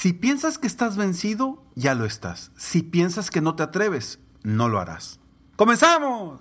Si 0.00 0.12
piensas 0.12 0.58
que 0.58 0.68
estás 0.68 0.96
vencido, 0.96 1.64
ya 1.74 1.96
lo 1.96 2.04
estás. 2.04 2.52
Si 2.56 2.84
piensas 2.84 3.32
que 3.32 3.40
no 3.40 3.56
te 3.56 3.64
atreves, 3.64 4.20
no 4.44 4.68
lo 4.68 4.78
harás. 4.78 5.18
¡Comenzamos! 5.56 6.40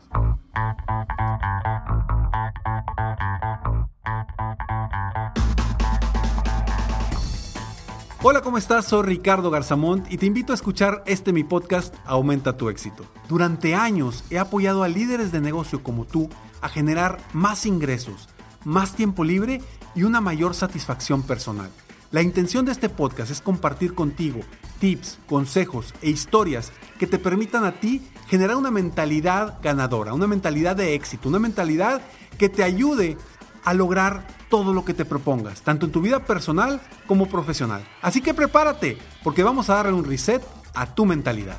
Hola, 8.22 8.42
¿cómo 8.44 8.60
estás? 8.60 8.86
Soy 8.86 9.02
Ricardo 9.02 9.50
Garzamont 9.50 10.06
y 10.12 10.20
te 10.20 10.28
invito 10.28 10.54
a 10.54 10.56
escuchar 10.56 11.02
este 11.08 11.34
mi 11.34 11.44
podcast 11.44 11.96
Aumenta 12.06 12.58
tu 12.58 12.70
éxito. 12.70 13.06
Durante 13.28 13.74
años 13.74 14.24
he 14.30 14.38
apoyado 14.38 14.84
a 14.84 14.88
líderes 14.88 15.32
de 15.32 15.42
negocio 15.42 15.82
como 15.82 16.06
tú 16.06 16.30
a 16.62 16.70
generar 16.70 17.18
más 17.34 17.66
ingresos, 17.66 18.30
más 18.66 18.94
tiempo 18.94 19.24
libre 19.24 19.64
y 19.96 20.04
una 20.04 20.22
mayor 20.22 20.54
satisfacción 20.54 21.24
personal. 21.24 21.72
La 22.10 22.22
intención 22.22 22.64
de 22.64 22.72
este 22.72 22.88
podcast 22.88 23.32
es 23.32 23.42
compartir 23.42 23.94
contigo 23.94 24.40
tips, 24.80 25.20
consejos 25.28 25.94
e 26.02 26.10
historias 26.10 26.72
que 26.98 27.06
te 27.06 27.20
permitan 27.20 27.66
a 27.66 27.82
ti 27.82 28.02
generar 28.28 28.56
una 28.56 28.72
mentalidad 28.72 29.60
ganadora, 29.62 30.14
una 30.14 30.26
mentalidad 30.26 30.78
de 30.78 30.94
éxito, 30.94 31.28
una 31.28 31.40
mentalidad 31.40 32.02
que 32.38 32.48
te 32.48 32.64
ayude 32.64 33.18
a 33.66 33.74
lograr 33.74 34.26
todo 34.50 34.74
lo 34.74 34.86
que 34.86 34.94
te 34.94 35.04
propongas, 35.04 35.64
tanto 35.64 35.86
en 35.86 35.92
tu 35.92 36.00
vida 36.00 36.24
personal 36.24 36.80
como 37.08 37.28
profesional. 37.28 37.86
Así 38.02 38.22
que 38.22 38.34
prepárate, 38.34 38.98
porque 39.22 39.44
vamos 39.44 39.70
a 39.70 39.76
darle 39.76 39.92
un 39.92 40.06
reset 40.06 40.42
a 40.76 40.96
tu 40.96 41.06
mentalidad. 41.06 41.58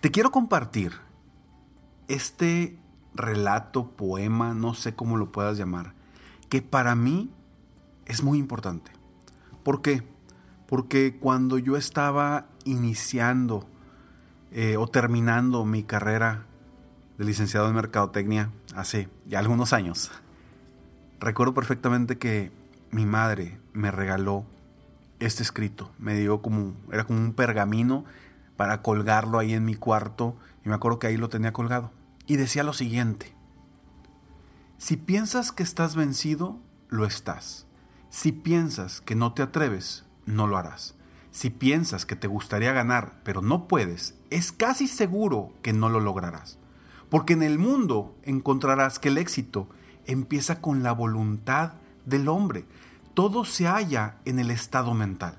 Te 0.00 0.10
quiero 0.10 0.30
compartir 0.30 0.94
este 2.08 2.78
relato, 3.14 3.90
poema, 3.90 4.54
no 4.54 4.72
sé 4.72 4.94
cómo 4.94 5.18
lo 5.18 5.30
puedas 5.30 5.58
llamar, 5.58 5.94
que 6.52 6.60
para 6.60 6.94
mí 6.94 7.30
es 8.04 8.22
muy 8.22 8.38
importante. 8.38 8.92
¿Por 9.62 9.80
qué? 9.80 10.02
Porque 10.66 11.16
cuando 11.18 11.56
yo 11.56 11.78
estaba 11.78 12.46
iniciando 12.64 13.66
eh, 14.50 14.76
o 14.76 14.86
terminando 14.86 15.64
mi 15.64 15.82
carrera 15.82 16.44
de 17.16 17.24
licenciado 17.24 17.68
en 17.68 17.74
Mercadotecnia 17.74 18.50
hace 18.76 19.08
ya 19.26 19.38
algunos 19.38 19.72
años, 19.72 20.10
recuerdo 21.20 21.54
perfectamente 21.54 22.18
que 22.18 22.52
mi 22.90 23.06
madre 23.06 23.58
me 23.72 23.90
regaló 23.90 24.44
este 25.20 25.42
escrito. 25.42 25.90
Me 25.98 26.12
dio 26.16 26.42
como, 26.42 26.74
era 26.92 27.04
como 27.04 27.18
un 27.18 27.32
pergamino 27.32 28.04
para 28.58 28.82
colgarlo 28.82 29.38
ahí 29.38 29.54
en 29.54 29.64
mi 29.64 29.74
cuarto 29.74 30.36
y 30.66 30.68
me 30.68 30.74
acuerdo 30.74 30.98
que 30.98 31.06
ahí 31.06 31.16
lo 31.16 31.30
tenía 31.30 31.54
colgado. 31.54 31.92
Y 32.26 32.36
decía 32.36 32.62
lo 32.62 32.74
siguiente, 32.74 33.34
si 34.82 34.96
piensas 34.96 35.52
que 35.52 35.62
estás 35.62 35.94
vencido, 35.94 36.58
lo 36.88 37.06
estás. 37.06 37.68
Si 38.10 38.32
piensas 38.32 39.00
que 39.00 39.14
no 39.14 39.32
te 39.32 39.42
atreves, 39.42 40.06
no 40.26 40.48
lo 40.48 40.56
harás. 40.56 40.96
Si 41.30 41.50
piensas 41.50 42.04
que 42.04 42.16
te 42.16 42.26
gustaría 42.26 42.72
ganar, 42.72 43.20
pero 43.22 43.42
no 43.42 43.68
puedes, 43.68 44.18
es 44.30 44.50
casi 44.50 44.88
seguro 44.88 45.52
que 45.62 45.72
no 45.72 45.88
lo 45.88 46.00
lograrás. 46.00 46.58
Porque 47.10 47.34
en 47.34 47.44
el 47.44 47.60
mundo 47.60 48.16
encontrarás 48.24 48.98
que 48.98 49.10
el 49.10 49.18
éxito 49.18 49.68
empieza 50.04 50.60
con 50.60 50.82
la 50.82 50.90
voluntad 50.90 51.74
del 52.04 52.26
hombre. 52.26 52.66
Todo 53.14 53.44
se 53.44 53.68
halla 53.68 54.16
en 54.24 54.40
el 54.40 54.50
estado 54.50 54.94
mental. 54.94 55.36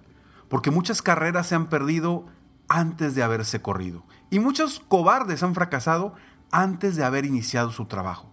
Porque 0.47 0.72
muchas 0.72 1.02
carreras 1.02 1.47
se 1.47 1.55
han 1.55 1.67
perdido 1.67 2.28
antes 2.69 3.13
de 3.13 3.23
haberse 3.23 3.61
corrido. 3.61 4.05
Y 4.30 4.39
muchos 4.39 4.80
cobardes 4.80 5.44
han 5.44 5.53
fracasado 5.53 6.13
antes 6.50 6.95
de 6.95 7.03
haber 7.03 7.25
iniciado 7.25 7.73
su 7.73 7.88
trabajo. 7.88 8.32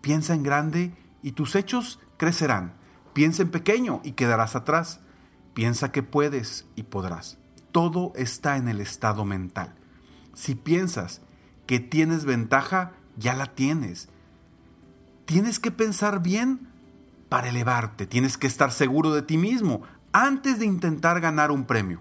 Piensa 0.00 0.34
en 0.34 0.42
grande 0.42 0.94
y 1.22 1.32
tus 1.32 1.54
hechos 1.54 2.00
crecerán. 2.16 2.74
Piensa 3.12 3.42
en 3.42 3.50
pequeño 3.50 4.00
y 4.04 4.12
quedarás 4.12 4.56
atrás. 4.56 5.00
Piensa 5.54 5.92
que 5.92 6.02
puedes 6.02 6.66
y 6.76 6.84
podrás. 6.84 7.38
Todo 7.72 8.12
está 8.16 8.56
en 8.56 8.68
el 8.68 8.80
estado 8.80 9.24
mental. 9.24 9.74
Si 10.34 10.54
piensas 10.54 11.22
que 11.66 11.80
tienes 11.80 12.24
ventaja, 12.24 12.92
ya 13.16 13.34
la 13.34 13.46
tienes. 13.46 14.08
Tienes 15.24 15.60
que 15.60 15.70
pensar 15.70 16.22
bien 16.22 16.68
para 17.28 17.48
elevarte. 17.48 18.06
Tienes 18.06 18.38
que 18.38 18.46
estar 18.46 18.72
seguro 18.72 19.12
de 19.12 19.22
ti 19.22 19.36
mismo 19.36 19.82
antes 20.12 20.58
de 20.58 20.66
intentar 20.66 21.20
ganar 21.20 21.50
un 21.50 21.64
premio. 21.64 22.00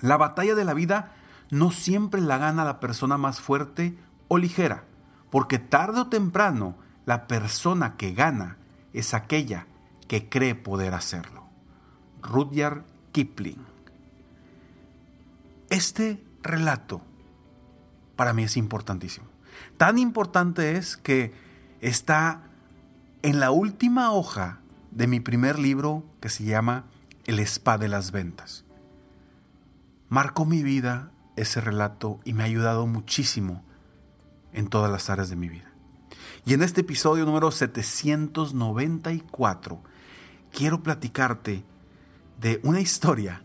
La 0.00 0.16
batalla 0.16 0.54
de 0.54 0.64
la 0.64 0.74
vida 0.74 1.14
no 1.50 1.70
siempre 1.70 2.20
la 2.20 2.38
gana 2.38 2.64
la 2.64 2.80
persona 2.80 3.18
más 3.18 3.40
fuerte 3.40 3.96
o 4.28 4.38
ligera, 4.38 4.84
porque 5.30 5.58
tarde 5.58 6.00
o 6.00 6.08
temprano 6.08 6.76
la 7.06 7.26
persona 7.26 7.96
que 7.96 8.12
gana 8.12 8.58
es 8.92 9.14
aquella 9.14 9.66
que 10.08 10.28
cree 10.28 10.54
poder 10.54 10.94
hacerlo. 10.94 11.46
Rudyard 12.22 12.84
Kipling. 13.12 13.64
Este 15.70 16.22
relato 16.42 17.02
para 18.16 18.32
mí 18.32 18.44
es 18.44 18.56
importantísimo. 18.56 19.26
Tan 19.76 19.98
importante 19.98 20.76
es 20.76 20.96
que 20.96 21.32
está 21.80 22.42
en 23.22 23.40
la 23.40 23.50
última 23.50 24.12
hoja 24.12 24.60
de 24.90 25.06
mi 25.06 25.20
primer 25.20 25.58
libro 25.58 26.04
que 26.20 26.28
se 26.28 26.44
llama 26.44 26.84
El 27.24 27.38
spa 27.40 27.78
de 27.78 27.88
las 27.88 28.12
ventas. 28.12 28.64
Marcó 30.08 30.44
mi 30.44 30.62
vida 30.62 31.10
ese 31.36 31.60
relato 31.60 32.20
y 32.24 32.34
me 32.34 32.42
ha 32.42 32.46
ayudado 32.46 32.86
muchísimo 32.86 33.64
en 34.52 34.68
todas 34.68 34.90
las 34.90 35.08
áreas 35.08 35.30
de 35.30 35.36
mi 35.36 35.48
vida. 35.48 35.71
Y 36.44 36.54
en 36.54 36.62
este 36.62 36.80
episodio 36.80 37.24
número 37.24 37.52
794 37.52 39.80
quiero 40.50 40.82
platicarte 40.82 41.62
de 42.40 42.58
una 42.64 42.80
historia 42.80 43.44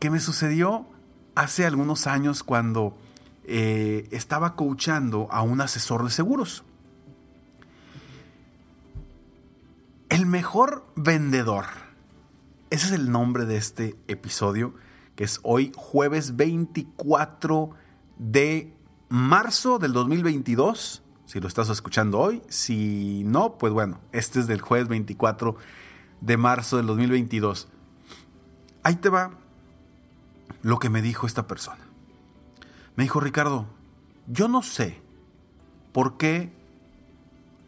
que 0.00 0.08
me 0.08 0.18
sucedió 0.18 0.86
hace 1.34 1.66
algunos 1.66 2.06
años 2.06 2.42
cuando 2.42 2.96
eh, 3.44 4.08
estaba 4.12 4.56
coachando 4.56 5.28
a 5.30 5.42
un 5.42 5.60
asesor 5.60 6.04
de 6.04 6.10
seguros. 6.10 6.64
El 10.08 10.24
mejor 10.24 10.86
vendedor. 10.96 11.66
Ese 12.70 12.86
es 12.86 12.92
el 12.92 13.12
nombre 13.12 13.44
de 13.44 13.58
este 13.58 13.94
episodio, 14.08 14.72
que 15.16 15.24
es 15.24 15.38
hoy 15.42 15.70
jueves 15.76 16.36
24 16.36 17.72
de 18.16 18.74
marzo 19.10 19.78
del 19.78 19.92
2022 19.92 21.01
si 21.32 21.40
lo 21.40 21.48
estás 21.48 21.70
escuchando 21.70 22.18
hoy. 22.18 22.42
Si 22.50 23.22
no, 23.24 23.56
pues 23.56 23.72
bueno, 23.72 24.00
este 24.12 24.38
es 24.38 24.46
del 24.46 24.60
jueves 24.60 24.88
24 24.88 25.56
de 26.20 26.36
marzo 26.36 26.76
del 26.76 26.84
2022. 26.84 27.68
Ahí 28.82 28.96
te 28.96 29.08
va 29.08 29.30
lo 30.60 30.78
que 30.78 30.90
me 30.90 31.00
dijo 31.00 31.26
esta 31.26 31.46
persona. 31.46 31.80
Me 32.96 33.04
dijo, 33.04 33.18
Ricardo, 33.18 33.64
yo 34.26 34.46
no 34.46 34.62
sé 34.62 35.00
por 35.92 36.18
qué 36.18 36.52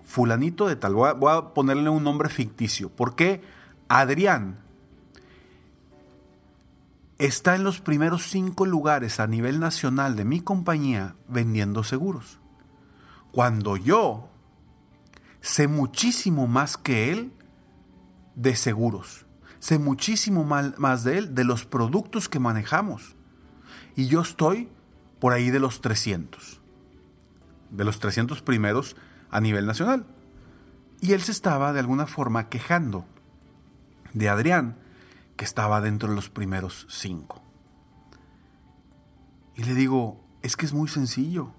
fulanito 0.05 0.69
de 0.69 0.77
tal, 0.77 0.95
voy 0.95 1.31
a, 1.31 1.55
ponerle 1.55 1.89
un 1.89 2.05
nombre 2.05 2.29
ficticio, 2.29 2.91
por 2.91 3.17
qué 3.17 3.41
Adrián 3.89 4.59
está 7.17 7.55
en 7.55 7.65
los 7.65 7.81
primeros 7.81 8.25
cinco 8.25 8.67
lugares 8.67 9.21
a 9.21 9.27
nivel 9.27 9.59
nacional 9.59 10.17
de 10.17 10.27
mi 10.27 10.41
compañía 10.41 11.17
vendiendo 11.29 11.83
seguros 11.83 12.39
cuando 13.35 13.77
yo 13.77 14.29
sé 15.41 15.67
muchísimo 15.67 16.47
más 16.47 16.77
que 16.77 17.11
él 17.11 17.33
de 18.37 18.55
seguros, 18.55 19.27
sé 19.59 19.81
muchísimo 19.81 20.45
más 20.45 21.03
de 21.03 21.19
él 21.19 21.35
de 21.35 21.43
los 21.43 21.65
productos 21.65 22.29
que 22.29 22.39
manejamos. 22.39 23.17
Y 23.97 24.07
yo 24.07 24.21
estoy 24.21 24.69
por 25.19 25.33
ahí 25.33 25.51
de 25.51 25.59
los 25.59 25.81
300, 25.81 26.61
de 27.71 27.85
los 27.85 27.99
300 27.99 28.41
primeros 28.41 28.95
a 29.31 29.41
nivel 29.41 29.67
nacional. 29.67 30.07
Y 31.01 31.13
él 31.13 31.21
se 31.21 31.33
estaba 31.33 31.73
de 31.73 31.81
alguna 31.81 32.07
forma 32.07 32.49
quejando 32.49 33.05
de 34.13 34.29
Adrián, 34.29 34.79
que 35.37 35.45
estaba 35.45 35.81
dentro 35.81 36.09
de 36.09 36.15
los 36.15 36.31
primeros 36.31 36.87
cinco. 36.89 37.43
Y 39.57 39.65
le 39.65 39.75
digo, 39.75 40.25
es 40.43 40.57
que 40.57 40.67
es 40.67 40.73
muy 40.73 40.87
sencillo. 40.87 41.53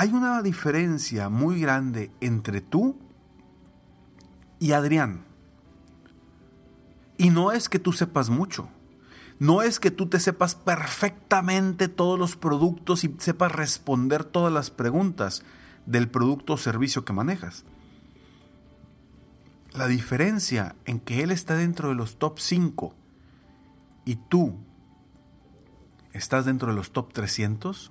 Hay 0.00 0.10
una 0.10 0.42
diferencia 0.42 1.28
muy 1.28 1.60
grande 1.60 2.12
entre 2.20 2.60
tú 2.60 2.96
y 4.60 4.70
Adrián. 4.70 5.24
Y 7.16 7.30
no 7.30 7.50
es 7.50 7.68
que 7.68 7.80
tú 7.80 7.92
sepas 7.92 8.30
mucho. 8.30 8.68
No 9.40 9.60
es 9.60 9.80
que 9.80 9.90
tú 9.90 10.06
te 10.06 10.20
sepas 10.20 10.54
perfectamente 10.54 11.88
todos 11.88 12.16
los 12.16 12.36
productos 12.36 13.02
y 13.02 13.12
sepas 13.18 13.50
responder 13.50 14.22
todas 14.22 14.52
las 14.52 14.70
preguntas 14.70 15.42
del 15.84 16.08
producto 16.08 16.52
o 16.52 16.58
servicio 16.58 17.04
que 17.04 17.12
manejas. 17.12 17.64
La 19.72 19.88
diferencia 19.88 20.76
en 20.84 21.00
que 21.00 21.24
él 21.24 21.32
está 21.32 21.56
dentro 21.56 21.88
de 21.88 21.96
los 21.96 22.20
top 22.20 22.38
5 22.38 22.94
y 24.04 24.14
tú 24.14 24.54
estás 26.12 26.44
dentro 26.44 26.68
de 26.68 26.76
los 26.76 26.92
top 26.92 27.12
300 27.12 27.90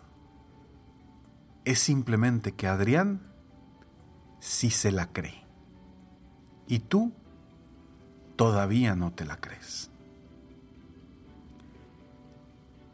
es 1.68 1.80
simplemente 1.80 2.54
que 2.54 2.66
Adrián 2.66 3.22
sí 4.40 4.70
se 4.70 4.90
la 4.90 5.12
cree. 5.12 5.46
Y 6.66 6.80
tú 6.80 7.12
todavía 8.38 8.96
no 8.96 9.12
te 9.12 9.26
la 9.26 9.36
crees. 9.36 9.92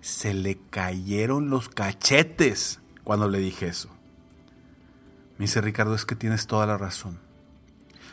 Se 0.01 0.33
le 0.33 0.57
cayeron 0.71 1.51
los 1.51 1.69
cachetes 1.69 2.81
cuando 3.03 3.29
le 3.29 3.37
dije 3.37 3.67
eso. 3.67 3.89
Me 5.37 5.45
dice 5.45 5.61
Ricardo, 5.61 5.93
es 5.93 6.05
que 6.07 6.15
tienes 6.15 6.47
toda 6.47 6.65
la 6.65 6.77
razón. 6.77 7.19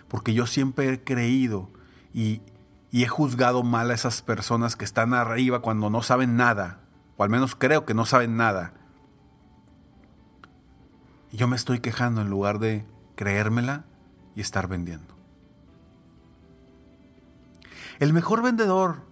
Porque 0.08 0.34
yo 0.34 0.46
siempre 0.46 0.92
he 0.92 1.02
creído 1.02 1.70
y, 2.12 2.42
y 2.90 3.04
he 3.04 3.08
juzgado 3.08 3.62
mal 3.62 3.90
a 3.90 3.94
esas 3.94 4.20
personas 4.20 4.76
que 4.76 4.84
están 4.84 5.14
arriba 5.14 5.62
cuando 5.62 5.88
no 5.88 6.02
saben 6.02 6.36
nada, 6.36 6.80
o 7.16 7.24
al 7.24 7.30
menos 7.30 7.56
creo 7.56 7.86
que 7.86 7.94
no 7.94 8.04
saben 8.04 8.36
nada. 8.36 8.74
Yo 11.32 11.46
me 11.46 11.56
estoy 11.56 11.80
quejando 11.80 12.20
en 12.20 12.28
lugar 12.28 12.58
de 12.58 12.84
creérmela 13.14 13.84
y 14.34 14.40
estar 14.40 14.68
vendiendo. 14.68 15.14
El 17.98 18.12
mejor 18.12 18.42
vendedor, 18.42 19.02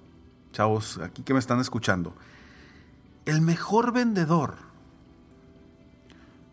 chavos, 0.53 0.99
aquí 0.99 1.23
que 1.23 1.33
me 1.33 1.39
están 1.39 1.61
escuchando, 1.61 2.17
el 3.27 3.41
mejor 3.41 3.93
vendedor 3.93 4.57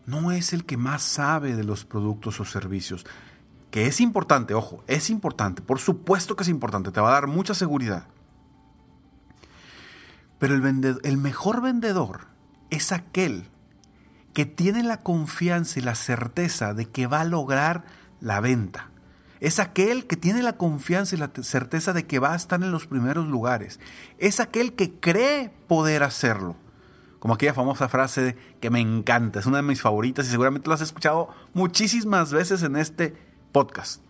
no 0.04 0.30
es 0.30 0.52
el 0.52 0.64
que 0.64 0.76
más 0.76 1.02
sabe 1.02 1.56
de 1.56 1.64
los 1.64 1.84
productos 1.84 2.38
o 2.38 2.44
servicios, 2.44 3.04
que 3.70 3.86
es 3.86 4.00
importante, 4.00 4.54
ojo, 4.54 4.84
es 4.86 5.10
importante, 5.10 5.62
por 5.62 5.80
supuesto 5.80 6.36
que 6.36 6.44
es 6.44 6.48
importante, 6.48 6.92
te 6.92 7.00
va 7.00 7.08
a 7.08 7.12
dar 7.12 7.26
mucha 7.26 7.54
seguridad. 7.54 8.06
Pero 10.38 10.54
el, 10.54 11.00
el 11.02 11.16
mejor 11.16 11.60
vendedor 11.60 12.26
es 12.70 12.92
aquel 12.92 13.48
que 14.36 14.44
tiene 14.44 14.82
la 14.82 14.98
confianza 14.98 15.78
y 15.78 15.82
la 15.82 15.94
certeza 15.94 16.74
de 16.74 16.84
que 16.84 17.06
va 17.06 17.22
a 17.22 17.24
lograr 17.24 17.86
la 18.20 18.40
venta. 18.40 18.90
Es 19.40 19.58
aquel 19.58 20.06
que 20.06 20.18
tiene 20.18 20.42
la 20.42 20.58
confianza 20.58 21.16
y 21.16 21.18
la 21.18 21.30
certeza 21.40 21.94
de 21.94 22.06
que 22.06 22.18
va 22.18 22.34
a 22.34 22.36
estar 22.36 22.62
en 22.62 22.70
los 22.70 22.86
primeros 22.86 23.26
lugares. 23.28 23.80
Es 24.18 24.38
aquel 24.38 24.74
que 24.74 24.92
cree 25.00 25.54
poder 25.68 26.02
hacerlo. 26.02 26.54
Como 27.18 27.32
aquella 27.32 27.54
famosa 27.54 27.88
frase 27.88 28.36
que 28.60 28.68
me 28.68 28.78
encanta, 28.78 29.40
es 29.40 29.46
una 29.46 29.56
de 29.56 29.62
mis 29.62 29.80
favoritas 29.80 30.26
y 30.26 30.32
seguramente 30.32 30.68
lo 30.68 30.74
has 30.74 30.82
escuchado 30.82 31.30
muchísimas 31.54 32.30
veces 32.30 32.62
en 32.62 32.76
este 32.76 33.16
podcast. 33.52 34.02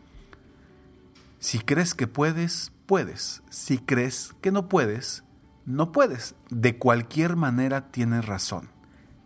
Si 1.39 1.61
crees 1.61 1.95
que 1.95 2.09
puedes, 2.09 2.73
puedes. 2.87 3.45
Si 3.49 3.79
crees 3.79 4.35
que 4.41 4.51
no 4.51 4.69
puedes, 4.69 5.23
no 5.67 5.93
puedes. 5.93 6.35
De 6.51 6.79
cualquier 6.79 7.37
manera 7.37 7.93
tienes 7.93 8.27
razón. 8.27 8.71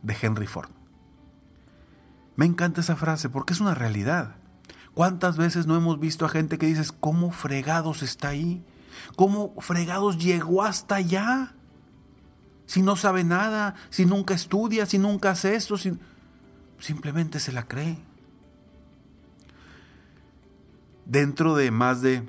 De 0.03 0.15
Henry 0.21 0.47
Ford. 0.47 0.69
Me 2.41 2.47
encanta 2.47 2.81
esa 2.81 2.97
frase 2.97 3.29
porque 3.29 3.53
es 3.53 3.61
una 3.61 3.75
realidad. 3.75 4.37
¿Cuántas 4.95 5.37
veces 5.37 5.67
no 5.67 5.77
hemos 5.77 6.01
visto 6.01 6.25
a 6.25 6.31
gente 6.31 6.57
que 6.57 6.65
dices, 6.65 6.91
¿cómo 6.91 7.33
fregados 7.33 8.03
está 8.03 8.29
ahí? 8.29 8.65
¿Cómo 9.15 9.53
fregados 9.61 10.17
llegó 10.17 10.63
hasta 10.63 10.95
allá? 10.95 11.53
Si 12.65 12.81
no 12.81 12.97
sabe 12.97 13.25
nada, 13.25 13.75
si 13.91 14.07
nunca 14.07 14.33
estudia, 14.33 14.87
si 14.87 14.97
nunca 14.97 15.33
hace 15.33 15.55
esto, 15.55 15.77
simplemente 16.79 17.41
se 17.41 17.53
la 17.53 17.69
cree. 17.69 17.99
Dentro 21.05 21.55
de 21.57 21.71
más 21.71 22.01
de 22.01 22.27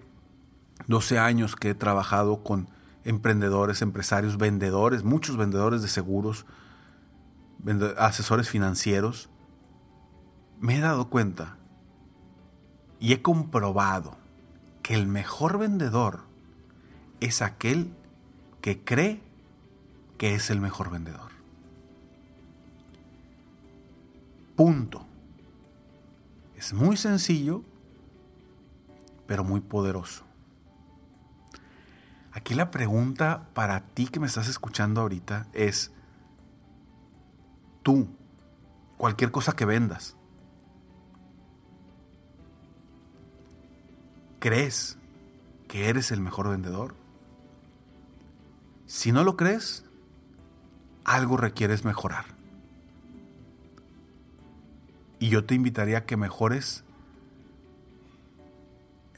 12 0.88 1.20
años 1.20 1.56
que 1.56 1.70
he 1.70 1.74
trabajado 1.74 2.44
con 2.44 2.68
emprendedores, 3.06 3.82
empresarios, 3.82 4.38
vendedores, 4.38 5.06
muchos 5.06 5.38
vendedores 5.38 5.82
de 5.82 5.88
seguros, 5.88 6.46
asesores 7.98 8.50
financieros, 8.50 9.31
me 10.62 10.78
he 10.78 10.80
dado 10.80 11.10
cuenta 11.10 11.58
y 13.00 13.14
he 13.14 13.22
comprobado 13.22 14.16
que 14.84 14.94
el 14.94 15.08
mejor 15.08 15.58
vendedor 15.58 16.22
es 17.20 17.42
aquel 17.42 17.94
que 18.62 18.84
cree 18.84 19.22
que 20.20 20.36
es 20.36 20.52
el 20.52 20.62
mejor 20.62 20.92
vendedor. 20.92 21.32
Punto. 24.56 25.04
Es 26.56 26.74
muy 26.74 26.96
sencillo, 26.96 27.64
pero 29.26 29.44
muy 29.44 29.62
poderoso. 29.62 30.24
Aquí 32.32 32.54
la 32.54 32.70
pregunta 32.70 33.50
para 33.56 33.82
ti 33.82 34.08
que 34.08 34.20
me 34.20 34.28
estás 34.28 34.48
escuchando 34.48 35.02
ahorita 35.02 35.48
es, 35.54 35.92
tú, 37.82 38.08
cualquier 38.98 39.32
cosa 39.32 39.56
que 39.56 39.66
vendas, 39.66 40.16
¿Crees 44.42 44.98
que 45.68 45.88
eres 45.88 46.12
el 46.12 46.20
mejor 46.20 46.50
vendedor? 46.50 46.96
Si 48.88 49.12
no 49.12 49.24
lo 49.24 49.38
crees, 49.38 49.86
algo 51.06 51.38
requieres 51.38 51.86
mejorar. 51.86 52.26
Y 55.20 55.30
yo 55.30 55.46
te 55.46 55.54
invitaría 55.54 56.00
a 56.00 56.06
que 56.08 56.18
mejores 56.18 56.84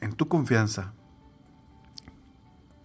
en 0.02 0.12
tu 0.12 0.28
confianza. 0.28 0.92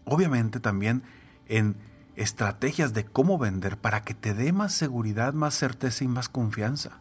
Obviamente 0.04 0.60
también 0.60 1.02
en 1.46 1.74
estrategias 2.14 2.94
de 2.94 3.04
cómo 3.04 3.38
vender 3.38 3.78
para 3.78 4.04
que 4.04 4.14
te 4.14 4.32
dé 4.32 4.52
más 4.52 4.72
seguridad, 4.72 5.34
más 5.34 5.54
certeza 5.54 6.04
y 6.04 6.08
más 6.08 6.28
confianza. 6.28 7.00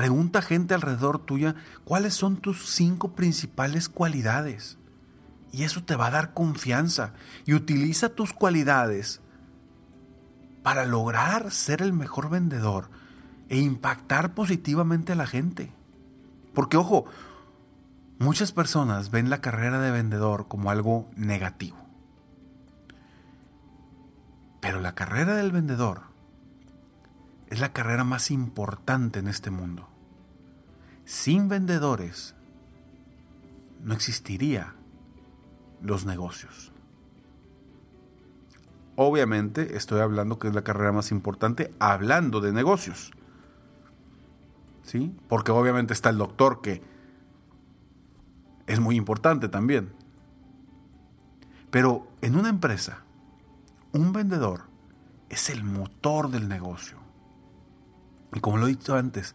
Pregunta 0.00 0.38
a 0.38 0.42
gente 0.42 0.72
alrededor 0.72 1.18
tuya 1.18 1.56
cuáles 1.84 2.14
son 2.14 2.38
tus 2.38 2.70
cinco 2.70 3.12
principales 3.12 3.90
cualidades. 3.90 4.78
Y 5.52 5.64
eso 5.64 5.84
te 5.84 5.94
va 5.94 6.06
a 6.06 6.10
dar 6.10 6.32
confianza. 6.32 7.12
Y 7.44 7.52
utiliza 7.52 8.08
tus 8.08 8.32
cualidades 8.32 9.20
para 10.62 10.86
lograr 10.86 11.50
ser 11.50 11.82
el 11.82 11.92
mejor 11.92 12.30
vendedor 12.30 12.88
e 13.50 13.58
impactar 13.58 14.32
positivamente 14.32 15.12
a 15.12 15.16
la 15.16 15.26
gente. 15.26 15.70
Porque 16.54 16.78
ojo, 16.78 17.04
muchas 18.18 18.52
personas 18.52 19.10
ven 19.10 19.28
la 19.28 19.42
carrera 19.42 19.80
de 19.80 19.90
vendedor 19.90 20.48
como 20.48 20.70
algo 20.70 21.10
negativo. 21.14 21.76
Pero 24.62 24.80
la 24.80 24.94
carrera 24.94 25.34
del 25.34 25.52
vendedor 25.52 26.04
es 27.48 27.60
la 27.60 27.74
carrera 27.74 28.04
más 28.04 28.30
importante 28.30 29.18
en 29.18 29.28
este 29.28 29.50
mundo. 29.50 29.89
Sin 31.10 31.48
vendedores 31.48 32.36
no 33.82 33.94
existiría 33.94 34.76
los 35.82 36.06
negocios. 36.06 36.70
Obviamente 38.94 39.76
estoy 39.76 40.02
hablando 40.02 40.38
que 40.38 40.46
es 40.46 40.54
la 40.54 40.62
carrera 40.62 40.92
más 40.92 41.10
importante 41.10 41.74
hablando 41.80 42.40
de 42.40 42.52
negocios. 42.52 43.10
¿Sí? 44.84 45.12
Porque 45.28 45.50
obviamente 45.50 45.94
está 45.94 46.10
el 46.10 46.18
doctor 46.18 46.60
que 46.60 46.80
es 48.68 48.78
muy 48.78 48.94
importante 48.94 49.48
también. 49.48 49.92
Pero 51.72 52.06
en 52.20 52.36
una 52.36 52.50
empresa, 52.50 53.02
un 53.90 54.12
vendedor 54.12 54.68
es 55.28 55.50
el 55.50 55.64
motor 55.64 56.30
del 56.30 56.48
negocio. 56.48 56.98
Y 58.32 58.38
como 58.38 58.58
lo 58.58 58.66
he 58.66 58.70
dicho 58.70 58.94
antes, 58.94 59.34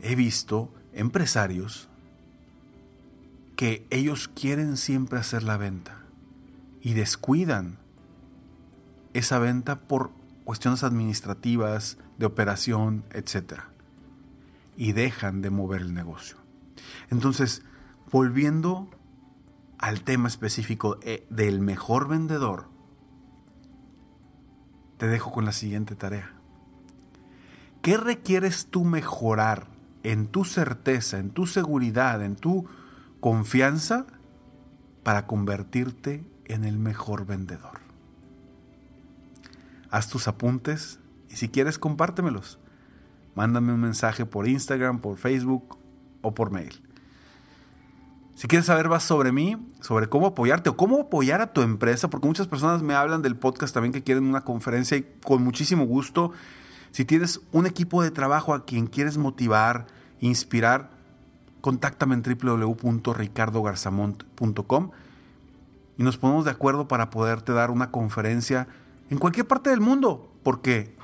he 0.00 0.16
visto 0.16 0.74
empresarios 0.92 1.88
que 3.56 3.86
ellos 3.90 4.28
quieren 4.28 4.76
siempre 4.76 5.18
hacer 5.18 5.42
la 5.42 5.56
venta 5.56 6.00
y 6.80 6.94
descuidan 6.94 7.78
esa 9.12 9.38
venta 9.38 9.76
por 9.76 10.12
cuestiones 10.44 10.82
administrativas, 10.82 11.98
de 12.18 12.26
operación, 12.26 13.04
etc. 13.10 13.60
Y 14.76 14.92
dejan 14.92 15.42
de 15.42 15.50
mover 15.50 15.82
el 15.82 15.94
negocio. 15.94 16.36
Entonces, 17.10 17.62
volviendo 18.10 18.88
al 19.78 20.02
tema 20.02 20.28
específico 20.28 20.98
eh, 21.02 21.26
del 21.30 21.60
mejor 21.60 22.08
vendedor, 22.08 22.68
te 24.98 25.06
dejo 25.06 25.32
con 25.32 25.44
la 25.44 25.52
siguiente 25.52 25.96
tarea. 25.96 26.34
¿Qué 27.80 27.96
requieres 27.96 28.66
tú 28.66 28.84
mejorar 28.84 29.69
en 30.02 30.26
tu 30.26 30.44
certeza, 30.44 31.18
en 31.18 31.30
tu 31.30 31.46
seguridad, 31.46 32.22
en 32.22 32.36
tu 32.36 32.66
confianza 33.20 34.06
para 35.02 35.26
convertirte 35.26 36.24
en 36.46 36.64
el 36.64 36.78
mejor 36.78 37.26
vendedor. 37.26 37.80
Haz 39.90 40.08
tus 40.08 40.28
apuntes 40.28 40.98
y 41.28 41.36
si 41.36 41.48
quieres 41.48 41.78
compártemelos. 41.78 42.58
Mándame 43.34 43.72
un 43.72 43.80
mensaje 43.80 44.26
por 44.26 44.48
Instagram, 44.48 45.00
por 45.00 45.16
Facebook 45.16 45.78
o 46.22 46.34
por 46.34 46.50
mail. 46.50 46.82
Si 48.34 48.48
quieres 48.48 48.66
saber 48.66 48.88
más 48.88 49.02
sobre 49.02 49.32
mí, 49.32 49.68
sobre 49.80 50.08
cómo 50.08 50.28
apoyarte 50.28 50.70
o 50.70 50.76
cómo 50.76 51.00
apoyar 51.00 51.40
a 51.40 51.52
tu 51.52 51.60
empresa, 51.60 52.08
porque 52.08 52.26
muchas 52.26 52.46
personas 52.46 52.82
me 52.82 52.94
hablan 52.94 53.20
del 53.20 53.36
podcast 53.36 53.74
también 53.74 53.92
que 53.92 54.02
quieren 54.02 54.24
una 54.24 54.42
conferencia 54.42 54.96
y 54.96 55.06
con 55.22 55.42
muchísimo 55.44 55.84
gusto 55.84 56.32
si 56.92 57.04
tienes 57.04 57.40
un 57.52 57.66
equipo 57.66 58.02
de 58.02 58.10
trabajo 58.10 58.54
a 58.54 58.64
quien 58.64 58.86
quieres 58.86 59.18
motivar, 59.18 59.86
inspirar, 60.20 60.90
contáctame 61.60 62.14
en 62.14 62.22
www.ricardogarzamont.com 62.22 64.90
y 65.98 66.02
nos 66.02 66.16
ponemos 66.16 66.44
de 66.44 66.50
acuerdo 66.50 66.88
para 66.88 67.10
poderte 67.10 67.52
dar 67.52 67.70
una 67.70 67.90
conferencia 67.90 68.68
en 69.10 69.18
cualquier 69.18 69.46
parte 69.46 69.70
del 69.70 69.80
mundo, 69.80 70.32
porque 70.42 70.96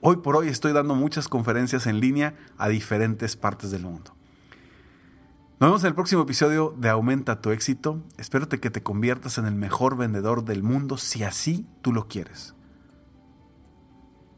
hoy 0.00 0.16
por 0.16 0.36
hoy 0.36 0.48
estoy 0.48 0.72
dando 0.72 0.94
muchas 0.94 1.28
conferencias 1.28 1.86
en 1.86 2.00
línea 2.00 2.34
a 2.58 2.68
diferentes 2.68 3.36
partes 3.36 3.70
del 3.70 3.82
mundo. 3.82 4.12
Nos 5.60 5.68
vemos 5.68 5.84
en 5.84 5.88
el 5.88 5.94
próximo 5.94 6.22
episodio 6.22 6.74
de 6.76 6.88
Aumenta 6.88 7.40
tu 7.40 7.52
éxito. 7.52 8.02
Espero 8.18 8.48
que 8.48 8.70
te 8.70 8.82
conviertas 8.82 9.38
en 9.38 9.46
el 9.46 9.54
mejor 9.54 9.96
vendedor 9.96 10.44
del 10.44 10.64
mundo 10.64 10.98
si 10.98 11.22
así 11.22 11.66
tú 11.82 11.92
lo 11.92 12.08
quieres. 12.08 12.54